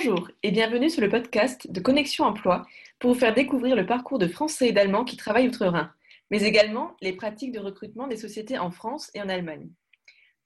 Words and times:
Bonjour 0.00 0.30
et 0.44 0.52
bienvenue 0.52 0.90
sur 0.90 1.00
le 1.00 1.08
podcast 1.08 1.68
de 1.72 1.80
Connexion 1.80 2.24
Emploi 2.24 2.64
pour 3.00 3.12
vous 3.12 3.18
faire 3.18 3.34
découvrir 3.34 3.74
le 3.74 3.84
parcours 3.84 4.20
de 4.20 4.28
Français 4.28 4.68
et 4.68 4.72
d'Allemands 4.72 5.04
qui 5.04 5.16
travaillent 5.16 5.48
outre-Rhin, 5.48 5.92
mais 6.30 6.44
également 6.44 6.96
les 7.00 7.14
pratiques 7.14 7.50
de 7.50 7.58
recrutement 7.58 8.06
des 8.06 8.16
sociétés 8.16 8.58
en 8.58 8.70
France 8.70 9.10
et 9.14 9.20
en 9.20 9.28
Allemagne. 9.28 9.68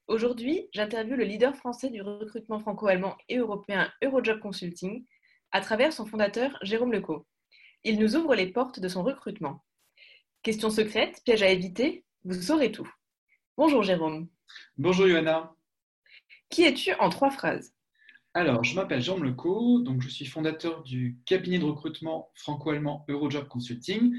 Aujourd'hui, 0.08 0.70
j'interviewe 0.72 1.16
le 1.16 1.24
leader 1.24 1.54
français 1.54 1.90
du 1.90 2.00
recrutement 2.00 2.60
franco-allemand 2.60 3.14
et 3.28 3.36
européen 3.36 3.92
Eurojob 4.02 4.40
Consulting 4.40 5.04
à 5.50 5.60
travers 5.60 5.92
son 5.92 6.06
fondateur 6.06 6.58
Jérôme 6.62 6.92
Lecaux. 6.92 7.26
Il 7.84 7.98
nous 7.98 8.16
ouvre 8.16 8.34
les 8.34 8.46
portes 8.46 8.80
de 8.80 8.88
son 8.88 9.02
recrutement. 9.02 9.62
Questions 10.42 10.70
secrètes, 10.70 11.20
pièges 11.26 11.42
à 11.42 11.50
éviter, 11.50 12.06
vous 12.24 12.40
saurez 12.40 12.72
tout. 12.72 12.90
Bonjour 13.58 13.82
Jérôme. 13.82 14.28
Bonjour 14.78 15.06
Johanna. 15.06 15.54
Qui 16.48 16.64
es-tu 16.64 16.94
en 16.94 17.10
trois 17.10 17.30
phrases? 17.30 17.74
Alors, 18.34 18.64
je 18.64 18.74
m'appelle 18.74 19.02
Jean 19.02 19.18
Leco, 19.18 19.80
donc 19.80 20.00
je 20.00 20.08
suis 20.08 20.24
fondateur 20.24 20.82
du 20.82 21.18
cabinet 21.26 21.58
de 21.58 21.64
recrutement 21.64 22.30
franco-allemand 22.34 23.04
Eurojob 23.08 23.46
Consulting. 23.46 24.16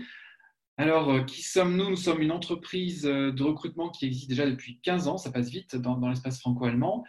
Alors, 0.78 1.10
euh, 1.12 1.22
qui 1.24 1.42
sommes-nous? 1.42 1.90
Nous 1.90 1.96
sommes 1.96 2.22
une 2.22 2.32
entreprise 2.32 3.08
euh, 3.08 3.32
de 3.32 3.42
recrutement 3.42 3.90
qui 3.90 4.06
existe 4.06 4.30
déjà 4.30 4.48
depuis 4.48 4.80
15 4.84 5.08
ans, 5.08 5.18
ça 5.18 5.32
passe 5.32 5.50
vite 5.50 5.76
dans, 5.76 5.98
l'espace 6.08 6.40
franco-allemand, 6.40 7.04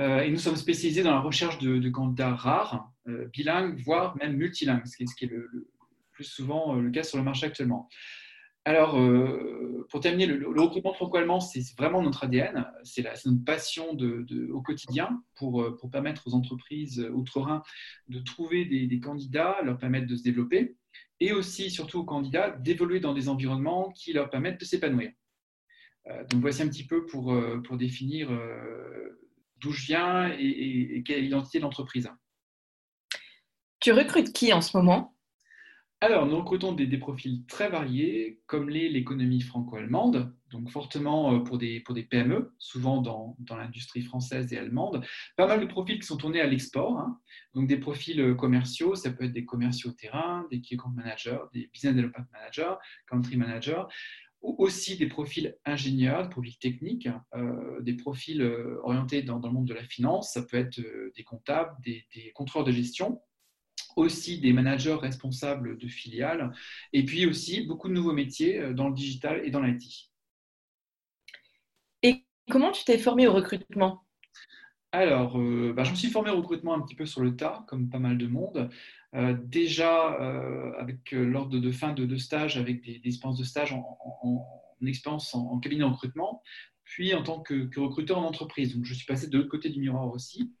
euh, 0.00 0.20
et 0.22 0.30
nous 0.30 0.38
sommes 0.38 0.56
spécialisés 0.56 1.04
dans 1.04 1.12
la 1.12 1.20
recherche 1.20 1.58
de, 1.58 1.88
candidats 1.90 2.34
rares, 2.34 2.90
bilingues, 3.32 3.78
voire 3.84 4.16
même 4.16 4.36
multilingues, 4.36 4.86
ce 4.86 4.96
qui 4.96 5.24
est, 5.24 5.28
le, 5.28 5.68
plus 6.10 6.24
souvent 6.24 6.74
le 6.74 6.90
cas 6.90 7.04
sur 7.04 7.18
le 7.18 7.24
marché 7.24 7.46
actuellement. 7.46 7.88
Alors, 8.64 8.96
euh, 8.96 9.86
pour 9.90 10.00
terminer, 10.00 10.26
le, 10.26 10.48
recrutement 10.60 10.92
franco-allemand, 10.94 11.40
c'est 11.40 11.62
vraiment 11.76 12.00
notre 12.00 12.24
ADN, 12.24 12.64
c'est 12.84 13.02
notre 13.02 13.44
passion 13.44 13.94
de, 13.94 14.50
au 14.52 14.62
quotidien 14.62 15.20
pour, 15.34 15.62
euh, 15.62 15.76
pour, 15.76 15.90
permettre 15.90 16.28
aux 16.28 16.34
entreprises 16.34 17.04
outre-Rhin 17.12 17.62
de 18.08 18.20
trouver 18.20 18.64
des, 18.64 19.00
candidats, 19.00 19.56
leur 19.64 19.78
permettre 19.78 20.06
de 20.06 20.14
se 20.14 20.22
développer, 20.22 20.76
et 21.18 21.32
aussi, 21.32 21.70
surtout 21.70 22.00
aux 22.00 22.04
candidats, 22.04 22.50
d'évoluer 22.50 23.00
dans 23.00 23.14
des 23.14 23.28
environnements 23.28 23.90
qui 23.90 24.12
leur 24.12 24.30
permettent 24.30 24.60
de 24.60 24.64
s'épanouir. 24.64 25.10
Euh, 26.06 26.24
donc, 26.30 26.40
voici 26.40 26.62
un 26.62 26.68
petit 26.68 26.86
peu 26.86 27.04
pour, 27.06 27.34
pour 27.64 27.76
définir 27.76 28.30
d'où 29.56 29.72
je 29.72 29.86
viens 29.86 30.32
et, 30.38 30.96
et 30.96 31.02
quelle 31.02 31.18
est 31.18 31.22
l'identité 31.22 31.58
de 31.58 31.64
l'entreprise. 31.64 32.08
Tu 33.80 33.90
recrutes 33.90 34.32
qui 34.32 34.52
en 34.52 34.60
ce 34.60 34.76
moment? 34.76 35.11
Alors, 36.02 36.26
nous 36.26 36.36
recrutons 36.36 36.72
des, 36.72 36.98
profils 36.98 37.46
très 37.46 37.68
variés, 37.68 38.40
comme 38.46 38.68
l'économie 38.68 39.40
franco-allemande, 39.40 40.34
donc 40.50 40.68
fortement 40.68 41.32
euh, 41.32 41.38
pour 41.38 41.58
des, 41.58 41.80
PME, 42.10 42.52
souvent 42.58 43.00
dans, 43.00 43.36
l'industrie 43.50 44.02
française 44.02 44.52
et 44.52 44.58
allemande. 44.58 45.04
Pas 45.36 45.46
mal 45.46 45.60
de 45.60 45.66
profils 45.66 46.00
qui 46.00 46.06
sont 46.06 46.16
tournés 46.16 46.40
à 46.40 46.46
l'export, 46.48 46.98
hein. 46.98 47.20
donc 47.54 47.68
des 47.68 47.76
profils 47.76 48.20
euh, 48.20 48.34
commerciaux, 48.34 48.96
ça 48.96 49.12
peut 49.12 49.26
être 49.26 49.32
des 49.32 49.44
commerciaux 49.44 49.92
terrain, 49.92 50.44
des 50.50 50.60
key 50.60 50.74
account 50.74 50.90
managers, 50.90 51.38
des 51.52 51.70
business 51.72 51.94
development 51.94 52.26
managers, 52.32 52.74
country 53.06 53.36
managers, 53.36 53.84
ou 54.40 54.56
aussi 54.58 54.96
des 54.96 55.06
profils 55.06 55.54
ingénieurs, 55.64 56.24
des 56.24 56.30
profils 56.30 56.58
techniques, 56.58 57.08
euh, 57.36 57.80
des 57.80 57.94
profils 57.94 58.42
orientés 58.82 59.22
dans, 59.22 59.38
le 59.38 59.52
monde 59.52 59.68
de 59.68 59.74
la 59.74 59.84
finance, 59.84 60.32
ça 60.32 60.42
peut 60.42 60.56
être 60.56 60.80
des 61.14 61.22
comptables, 61.22 61.76
des 61.84 62.32
contrôleurs 62.34 62.66
de 62.66 62.72
gestion, 62.72 63.20
aussi 63.96 64.40
des 64.40 64.52
managers 64.52 64.94
responsables 64.94 65.78
de 65.78 65.88
filiales, 65.88 66.52
et 66.92 67.04
puis 67.04 67.26
aussi 67.26 67.66
beaucoup 67.66 67.88
de 67.88 67.94
nouveaux 67.94 68.12
métiers 68.12 68.58
euh, 68.58 68.72
dans 68.72 68.88
le 68.88 68.94
digital 68.94 69.42
et 69.44 69.50
dans 69.50 69.60
l'IT. 69.60 70.10
Et 72.02 72.24
comment 72.50 72.72
tu 72.72 72.84
t'es 72.84 72.98
formé 72.98 73.26
au 73.26 73.32
recrutement? 73.32 74.04
Alors, 74.92 75.38
euh, 75.38 75.72
bah, 75.74 75.84
je 75.84 75.90
me 75.90 75.96
suis 75.96 76.08
formé 76.08 76.30
au 76.30 76.36
recrutement 76.36 76.74
un 76.74 76.80
petit 76.80 76.94
peu 76.94 77.06
sur 77.06 77.22
le 77.22 77.34
tas, 77.34 77.64
comme 77.68 77.88
pas 77.88 77.98
mal 77.98 78.18
de 78.18 78.26
monde. 78.26 78.70
Euh, 79.14 79.36
déjà, 79.44 80.08
avec 80.78 81.12
l'ordre 81.12 81.58
de, 81.58 81.70
fin 81.70 81.92
de, 81.92 82.16
stage, 82.16 82.56
avec 82.56 82.82
des, 82.82 83.00
expériences 83.04 83.38
de 83.38 83.44
stage 83.44 83.72
en, 83.72 83.98
expérience 84.86 85.34
en, 85.34 85.58
cabinet 85.60 85.82
de 85.82 85.88
recrutement, 85.88 86.42
puis 86.84 87.14
en 87.14 87.22
tant 87.22 87.40
que, 87.40 87.66
que, 87.66 87.80
recruteur 87.80 88.18
en 88.18 88.24
entreprise. 88.24 88.74
Donc, 88.74 88.84
je 88.84 88.94
suis 88.94 89.06
passé 89.06 89.28
de 89.28 89.38
l'autre 89.38 89.50
côté 89.50 89.70
du 89.70 89.80
miroir 89.80 90.10
aussi. 90.10 90.52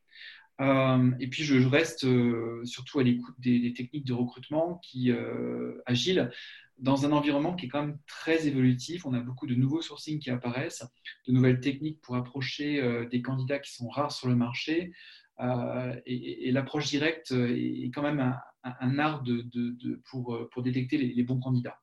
Euh, 0.60 1.10
et 1.18 1.28
puis, 1.28 1.44
je, 1.44 1.66
reste 1.66 2.04
euh, 2.04 2.64
surtout 2.64 2.98
à 2.98 3.02
l'écoute 3.02 3.34
des, 3.38 3.72
techniques 3.72 4.06
de 4.06 4.12
recrutement 4.12 4.80
qui 4.82 5.10
euh, 5.10 5.80
agiles 5.86 6.30
dans 6.78 7.06
un 7.06 7.12
environnement 7.12 7.54
qui 7.54 7.66
est 7.66 7.68
quand 7.68 7.84
même 7.84 7.98
très 8.06 8.46
évolutif. 8.46 9.06
On 9.06 9.14
a 9.14 9.20
beaucoup 9.20 9.46
de 9.46 9.54
nouveaux 9.54 9.82
sourcing 9.82 10.18
qui 10.18 10.30
apparaissent, 10.30 10.84
de 11.26 11.32
nouvelles 11.32 11.60
techniques 11.60 12.00
pour 12.00 12.16
approcher 12.16 13.06
des 13.08 13.22
candidats 13.22 13.60
qui 13.60 13.72
sont 13.72 13.88
rares 13.88 14.10
sur 14.10 14.28
le 14.28 14.34
marché. 14.34 14.92
et, 16.06 16.50
l'approche 16.50 16.88
directe 16.88 17.30
est 17.30 17.90
quand 17.94 18.02
même 18.02 18.36
un, 18.64 18.98
art 18.98 19.22
pour, 20.10 20.62
détecter 20.62 20.96
les 20.98 21.22
bons 21.22 21.38
candidats. 21.38 21.78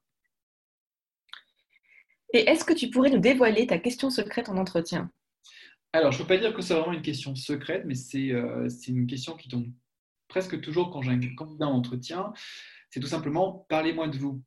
Et 2.34 2.50
est-ce 2.50 2.66
que 2.66 2.74
tu 2.74 2.90
pourrais 2.90 3.10
nous 3.10 3.20
dévoiler 3.20 3.68
ta 3.68 3.80
question 3.80 4.10
secrète 4.10 4.50
en 4.50 4.58
entretien? 4.58 5.12
Alors, 5.92 6.12
je 6.12 6.20
ne 6.20 6.24
peux 6.24 6.28
pas 6.28 6.38
dire 6.38 6.54
que 6.54 6.62
c'est 6.62 6.76
vraiment 6.76 6.94
une 6.94 7.02
question 7.02 7.36
secrète, 7.36 7.84
mais 7.86 7.96
euh, 8.34 8.70
c'est 8.70 8.92
une 8.92 9.08
question 9.08 9.36
qui 9.36 9.50
tombe 9.50 9.66
presque 10.28 10.62
toujours 10.62 10.92
quand 10.92 11.02
j'ai 11.02 11.12
un 11.12 11.36
candidat 11.36 11.68
en 11.68 11.78
entretien. 11.78 12.32
C'est 12.92 13.00
tout 13.00 13.08
simplement 13.08 13.66
parlez-moi 13.70 14.08
de 14.08 14.18
vous. 14.18 14.44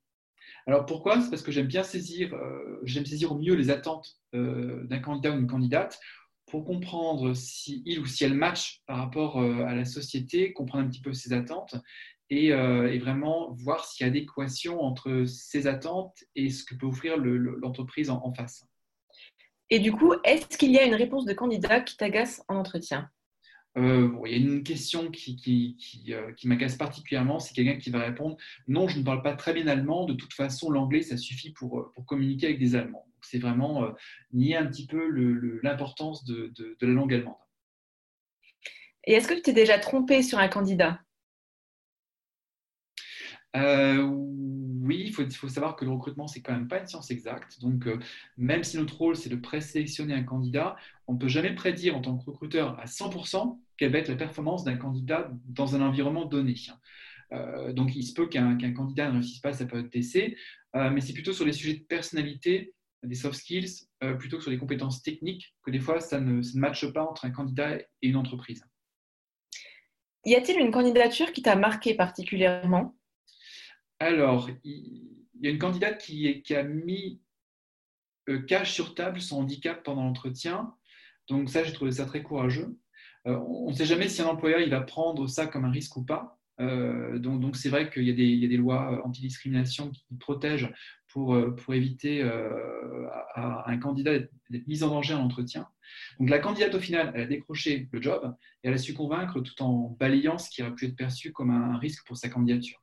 Alors 0.68 0.86
pourquoi? 0.86 1.20
C'est 1.20 1.30
parce 1.30 1.42
que 1.42 1.50
j'aime 1.50 1.66
bien 1.66 1.82
saisir, 1.82 2.32
euh, 2.34 2.80
j'aime 2.84 3.06
saisir 3.06 3.32
au 3.32 3.38
mieux 3.38 3.54
les 3.54 3.70
attentes 3.70 4.20
euh, 4.34 4.84
d'un 4.84 5.00
candidat 5.00 5.32
ou 5.32 5.38
d'une 5.38 5.48
candidate 5.48 5.98
pour 6.46 6.64
comprendre 6.64 7.34
si 7.34 7.82
il 7.86 7.98
ou 7.98 8.06
si 8.06 8.22
elle 8.22 8.34
match 8.34 8.82
par 8.86 8.98
rapport 8.98 9.40
à 9.40 9.74
la 9.74 9.84
société, 9.84 10.52
comprendre 10.52 10.84
un 10.84 10.88
petit 10.88 11.00
peu 11.00 11.12
ses 11.12 11.32
attentes 11.32 11.74
et, 12.30 12.52
vraiment 12.98 13.52
voir 13.52 13.84
s'il 13.86 14.04
y 14.04 14.08
a 14.08 14.12
adéquation 14.12 14.80
entre 14.82 15.24
ses 15.24 15.66
attentes 15.66 16.24
et 16.36 16.50
ce 16.50 16.64
que 16.64 16.74
peut 16.74 16.86
offrir 16.86 17.16
l'entreprise 17.16 18.10
en 18.10 18.32
face. 18.34 18.66
Et 19.72 19.78
du 19.78 19.90
coup, 19.90 20.12
est-ce 20.22 20.58
qu'il 20.58 20.70
y 20.70 20.78
a 20.78 20.84
une 20.84 20.94
réponse 20.94 21.24
de 21.24 21.32
candidat 21.32 21.80
qui 21.80 21.96
t'agace 21.96 22.44
en 22.46 22.56
entretien? 22.56 23.08
Euh, 23.78 24.14
il 24.26 24.30
y 24.30 24.34
a 24.34 24.36
une 24.36 24.62
question 24.62 25.10
qui, 25.10 25.34
qui, 25.34 26.12
euh, 26.12 26.30
m'agace 26.44 26.76
particulièrement, 26.76 27.38
c'est 27.38 27.54
quelqu'un 27.54 27.78
qui 27.78 27.88
va 27.88 28.00
répondre 28.00 28.36
Non, 28.68 28.86
je 28.86 28.98
ne 28.98 29.02
parle 29.02 29.22
pas 29.22 29.32
très 29.34 29.54
bien 29.54 29.66
allemand, 29.68 30.04
de 30.04 30.12
toute 30.12 30.34
façon, 30.34 30.70
l'anglais, 30.70 31.00
ça 31.00 31.16
suffit 31.16 31.52
pour, 31.52 31.80
euh, 31.80 31.90
pour 31.94 32.04
communiquer 32.04 32.48
avec 32.48 32.58
des 32.58 32.74
Allemands. 32.74 33.06
C'est 33.22 33.38
vraiment 33.38 33.88
nier 34.34 34.58
un 34.58 34.66
petit 34.66 34.86
peu 34.86 35.08
l'importance 35.62 36.26
de, 36.26 36.52
de, 36.54 36.76
la 36.82 36.92
langue 36.92 37.14
allemande. 37.14 37.36
Et 39.04 39.14
est-ce 39.14 39.26
que 39.26 39.32
tu 39.32 39.40
t'es 39.40 39.52
déjà 39.54 39.78
trompé 39.78 40.22
sur 40.22 40.38
un 40.38 40.48
candidat? 40.48 41.00
Oui, 44.82 45.04
il 45.06 45.12
faut, 45.12 45.48
savoir 45.48 45.76
que 45.76 45.84
le 45.84 45.92
recrutement, 45.92 46.26
c'est 46.26 46.42
quand 46.42 46.52
même 46.52 46.68
pas 46.68 46.80
une 46.80 46.86
science 46.86 47.10
exacte. 47.10 47.60
Donc, 47.60 47.86
euh, 47.86 47.98
même 48.36 48.64
si 48.64 48.76
notre 48.76 48.96
rôle, 48.96 49.16
c'est 49.16 49.30
de 49.30 49.36
présélectionner 49.36 50.12
un 50.14 50.24
candidat, 50.24 50.76
on 51.06 51.14
ne 51.14 51.18
peut 51.18 51.28
jamais 51.28 51.54
prédire 51.54 51.96
en 51.96 52.00
tant 52.00 52.18
que 52.18 52.24
recruteur 52.24 52.78
à 52.80 52.86
100% 52.86 53.58
quelle 53.76 53.92
va 53.92 53.98
être 53.98 54.08
la 54.08 54.16
performance 54.16 54.64
d'un 54.64 54.76
candidat 54.76 55.30
dans 55.46 55.76
un 55.76 55.82
environnement 55.82 56.24
donné. 56.24 56.54
Euh, 57.32 57.72
donc, 57.72 57.94
il 57.94 58.02
se 58.02 58.12
peut 58.12 58.26
qu'un 58.26 58.56
candidat 58.72 59.08
ne 59.08 59.14
réussisse 59.14 59.38
pas 59.38 59.50
à 59.50 59.54
sa 59.54 59.66
période 59.66 59.88
d'essai, 59.88 60.36
euh, 60.74 60.90
mais 60.90 61.00
c'est 61.00 61.12
plutôt 61.12 61.32
sur 61.32 61.44
les 61.44 61.52
sujets 61.52 61.74
de 61.74 61.84
personnalité, 61.84 62.74
des 63.04 63.14
soft 63.14 63.34
skills, 63.34 63.88
plutôt 64.18 64.36
que 64.36 64.42
sur 64.42 64.52
les 64.52 64.58
compétences 64.58 65.02
techniques, 65.02 65.54
que 65.64 65.72
des 65.72 65.80
fois, 65.80 66.00
ça 66.00 66.20
ne, 66.20 66.40
ça 66.40 66.56
matche 66.58 66.86
pas 66.92 67.02
entre 67.02 67.24
un 67.24 67.30
candidat 67.30 67.78
et 67.78 67.86
une 68.02 68.16
entreprise. 68.16 68.64
Y 70.24 70.36
a-t-il 70.36 70.60
une 70.60 70.70
candidature 70.70 71.32
qui 71.32 71.42
t'a 71.42 71.56
marqué 71.56 71.94
particulièrement? 71.94 72.94
Alors, 74.02 74.50
il 74.64 75.12
y 75.40 75.46
a 75.46 75.50
une 75.50 75.58
candidate 75.58 75.98
qui, 75.98 76.54
a 76.54 76.62
mis 76.62 77.20
euh, 78.28 78.40
cache 78.42 78.72
sur 78.72 78.94
table 78.94 79.20
son 79.20 79.40
handicap 79.40 79.82
pendant 79.82 80.04
l'entretien. 80.04 80.74
Donc 81.28 81.48
ça, 81.50 81.64
j'ai 81.64 81.72
trouvé 81.72 81.92
ça 81.92 82.06
très 82.06 82.22
courageux. 82.22 82.76
Euh, 83.26 83.36
on 83.36 83.70
ne 83.70 83.74
sait 83.74 83.84
jamais 83.84 84.08
si 84.08 84.22
un 84.22 84.26
employeur 84.26 84.66
va 84.68 84.80
prendre 84.80 85.28
ça 85.28 85.46
comme 85.46 85.64
un 85.64 85.70
risque 85.70 85.96
ou 85.96 86.04
pas. 86.04 86.38
Euh, 86.60 87.18
donc 87.18 87.56
c'est 87.56 87.70
vrai 87.70 87.90
qu'il 87.90 88.04
y, 88.04 88.10
a 88.44 88.48
des 88.48 88.56
lois 88.56 89.00
antidiscrimination 89.06 89.90
qui 89.90 90.04
protègent 90.18 90.72
pour, 91.08 91.36
éviter 91.72 92.22
à, 92.22 93.68
un 93.68 93.78
candidat 93.78 94.18
d'être 94.50 94.66
mis 94.66 94.82
en 94.82 94.88
danger 94.88 95.14
en 95.14 95.22
entretien. 95.22 95.68
Donc 96.18 96.30
la 96.30 96.38
candidate 96.38 96.74
au 96.74 96.80
final, 96.80 97.12
elle 97.14 97.22
a 97.22 97.26
décroché 97.26 97.88
le 97.92 98.02
job 98.02 98.34
et 98.62 98.68
elle 98.68 98.74
a 98.74 98.78
su 98.78 98.94
convaincre 98.94 99.40
tout 99.40 99.62
en 99.62 99.96
balayant 99.98 100.38
ce 100.38 100.50
qui 100.50 100.62
aurait 100.62 100.74
pu 100.74 100.86
être 100.86 100.96
perçu 100.96 101.32
comme 101.32 101.50
un 101.50 101.78
risque 101.78 102.06
pour 102.06 102.16
sa 102.16 102.28
candidature. 102.28 102.81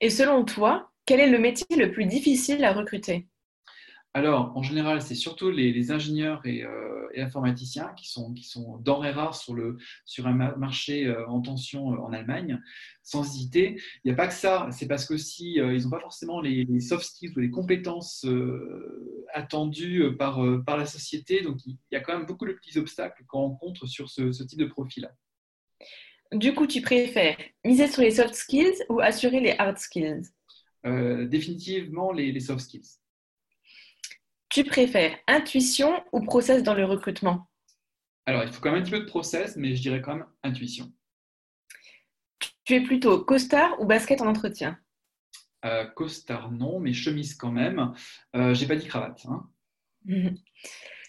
Et 0.00 0.10
selon 0.10 0.44
toi, 0.44 0.90
quel 1.04 1.20
est 1.20 1.30
le 1.30 1.38
métier 1.38 1.76
le 1.76 1.90
plus 1.90 2.06
difficile 2.06 2.64
à 2.64 2.72
recruter? 2.72 3.28
Alors, 4.12 4.56
en 4.56 4.62
général, 4.62 5.02
c'est 5.02 5.14
surtout 5.14 5.52
les, 5.52 5.92
ingénieurs 5.92 6.42
euh, 6.44 7.08
et, 7.14 7.22
informaticiens 7.22 7.92
qui 7.96 8.10
sont, 8.10 8.32
qui 8.32 8.42
sont 8.42 8.78
denrées 8.78 9.12
rares 9.12 9.36
sur, 9.36 9.54
le, 9.54 9.76
sur 10.04 10.26
un 10.26 10.32
marché 10.32 11.06
euh, 11.06 11.28
en 11.28 11.40
tension 11.40 11.92
euh, 11.92 11.98
en 11.98 12.12
Allemagne, 12.12 12.60
sans 13.04 13.22
hésiter. 13.24 13.80
Il 14.02 14.08
n'y 14.08 14.10
a 14.10 14.16
pas 14.16 14.26
que 14.26 14.34
ça, 14.34 14.68
c'est 14.72 14.88
parce 14.88 15.06
que 15.06 15.16
si 15.16 15.54
ils 15.54 15.82
n'ont 15.84 15.90
pas 15.90 16.00
forcément 16.00 16.40
les, 16.40 16.80
soft 16.80 17.04
skills 17.04 17.32
ou 17.36 17.40
les 17.40 17.50
compétences 17.50 18.26
attendues 19.32 20.16
par, 20.18 20.40
par 20.66 20.76
la 20.76 20.86
société, 20.86 21.42
donc 21.42 21.58
il 21.66 21.76
y 21.92 21.96
a 21.96 22.00
quand 22.00 22.16
même 22.16 22.26
beaucoup 22.26 22.46
de 22.46 22.52
petits 22.52 22.78
obstacles 22.78 23.22
qu'on 23.28 23.40
rencontre 23.40 23.86
sur 23.86 24.10
ce, 24.10 24.42
type 24.42 24.58
de 24.58 24.66
profil. 24.66 25.08
Du 26.32 26.54
coup, 26.54 26.66
tu 26.66 26.80
préfères 26.80 27.36
miser 27.64 27.88
sur 27.88 28.02
les 28.02 28.12
soft 28.12 28.34
skills 28.34 28.84
ou 28.88 29.00
assurer 29.00 29.40
les 29.40 29.54
hard 29.58 29.78
skills? 29.78 30.22
Euh, 30.86 31.26
Définitivement 31.26 32.12
les, 32.12 32.32
les, 32.32 32.40
soft 32.40 32.60
skills. 32.60 32.98
Tu 34.48 34.64
préfères 34.64 35.16
intuition 35.26 36.02
ou 36.12 36.20
process 36.22 36.62
dans 36.62 36.74
le 36.74 36.84
recrutement? 36.84 37.48
Alors, 38.26 38.44
il 38.44 38.52
faut 38.52 38.60
quand 38.60 38.70
même 38.70 38.80
un 38.80 38.84
petit 38.84 38.92
peu 38.92 39.00
de 39.00 39.04
process, 39.04 39.56
mais 39.56 39.74
je 39.74 39.82
dirais 39.82 40.00
quand 40.00 40.16
même 40.16 40.26
intuition. 40.42 40.92
Tu 42.64 42.74
es 42.74 42.80
plutôt 42.80 43.24
costard 43.24 43.80
ou 43.80 43.86
basket 43.86 44.20
en 44.20 44.28
entretien? 44.28 44.78
Euh, 45.64 45.84
Costard, 45.86 46.50
non, 46.52 46.80
mais 46.80 46.92
chemise 46.92 47.34
quand 47.34 47.52
même. 47.52 47.92
Euh, 48.34 48.54
J'ai 48.54 48.66
pas 48.66 48.76
dit 48.76 48.86
cravate. 48.86 49.26
Hein. 49.26 49.48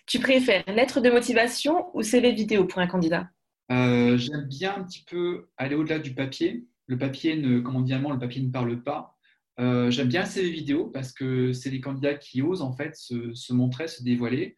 Tu 0.07 0.19
préfères 0.19 0.63
lettre 0.67 0.99
de 0.99 1.09
motivation 1.09 1.95
ou 1.95 2.01
CV 2.01 2.33
vidéo 2.33 2.65
pour 2.65 2.79
un 2.79 2.87
candidat? 2.87 3.29
Euh, 3.71 4.17
J'aime 4.17 4.45
bien 4.47 4.75
un 4.75 4.83
petit 4.83 5.03
peu 5.03 5.49
aller 5.57 5.75
au-delà 5.75 5.99
du 5.99 6.13
papier. 6.13 6.67
Le 6.87 6.97
papier, 6.97 7.37
ne, 7.37 7.59
comme 7.59 7.75
on 7.75 7.81
dit 7.81 7.93
allemand, 7.93 8.11
le 8.11 8.19
papier 8.19 8.41
ne 8.41 8.51
parle 8.51 8.83
pas. 8.83 9.17
Euh, 9.59 9.91
j'aime 9.91 10.07
bien 10.07 10.25
CV 10.25 10.49
vidéo 10.49 10.87
parce 10.87 11.11
que 11.11 11.53
c'est 11.53 11.69
des 11.69 11.81
candidats 11.81 12.15
qui 12.15 12.41
osent 12.41 12.61
en 12.61 12.73
fait 12.73 12.95
se, 12.95 13.53
montrer, 13.53 13.87
se 13.87 14.03
dévoiler. 14.03 14.57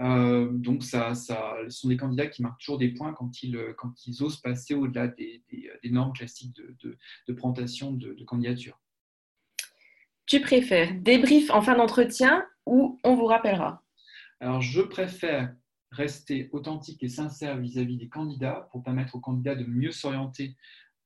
Euh, 0.00 0.48
donc, 0.52 0.82
ça, 0.82 1.14
ça, 1.14 1.56
ce 1.68 1.80
sont 1.80 1.88
des 1.88 1.96
candidats 1.96 2.26
qui 2.26 2.42
marquent 2.42 2.60
toujours 2.60 2.78
des 2.78 2.88
points 2.88 3.12
quand 3.12 3.42
ils, 3.42 3.58
quand 3.76 3.92
ils 4.06 4.22
osent 4.22 4.40
passer 4.40 4.74
au-delà 4.74 5.08
des, 5.08 5.42
normes 5.84 6.12
classiques 6.12 6.54
de, 6.54 6.96
de 7.28 7.32
présentation 7.32 7.92
de, 7.92 8.24
candidature. 8.24 8.78
Tu 10.26 10.40
préfères 10.40 10.94
débrief 11.00 11.50
en 11.50 11.60
fin 11.60 11.76
d'entretien 11.76 12.46
ou 12.66 12.98
on 13.04 13.14
vous 13.14 13.26
rappellera? 13.26 13.82
Alors, 14.40 14.62
je 14.62 14.80
préfère 14.80 15.54
rester 15.90 16.48
authentique 16.52 17.02
et 17.02 17.08
sincère 17.08 17.58
vis-à-vis 17.58 17.96
des 17.96 18.08
candidats 18.08 18.68
pour 18.70 18.82
permettre 18.82 19.16
aux 19.16 19.20
candidats 19.20 19.54
de 19.54 19.64
mieux 19.64 19.90
s'orienter 19.90 20.56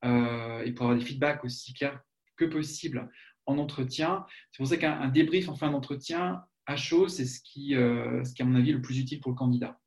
euh, 0.05 0.63
et 0.65 0.73
pour 0.73 0.87
avoir 0.87 0.99
des 0.99 1.05
feedbacks 1.05 1.45
aussi 1.45 1.73
clairs 1.73 2.01
que 2.37 2.45
possible 2.45 3.11
en 3.47 3.59
entretien. 3.59 4.27
C'est 4.51 4.59
pour 4.59 4.67
ça 4.67 4.77
qu'un 4.77 5.09
débrief 5.09 5.49
en 5.49 5.55
fin 5.55 5.71
d'entretien 5.71 6.43
à 6.67 6.77
chaud, 6.77 7.09
c'est 7.09 7.27
ce 7.27 7.41
qui, 7.41 7.75
euh, 7.75 8.25
ce 8.25 8.35
qui, 8.35 8.43
à 8.43 8.45
mon 8.45 8.59
avis, 8.59 8.71
est 8.71 8.75
le 8.75 8.83
plus 8.83 8.99
utile 8.99 9.21
pour 9.21 9.31
le 9.31 9.37
candidat. 9.37 9.79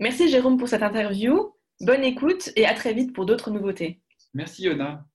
Merci 0.00 0.28
Jérôme 0.28 0.58
pour 0.58 0.68
cette 0.68 0.82
interview. 0.82 1.54
Bonne 1.80 2.04
écoute 2.04 2.50
et 2.56 2.66
à 2.66 2.74
très 2.74 2.92
vite 2.92 3.14
pour 3.14 3.26
d'autres 3.26 3.50
nouveautés. 3.50 4.00
Merci 4.34 4.64
Yona. 4.64 5.06